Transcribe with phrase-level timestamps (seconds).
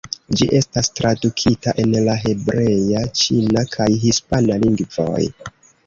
[0.37, 5.25] Ĝi estas tradukita en la hebrea, ĉina kaj hispana lingvoj.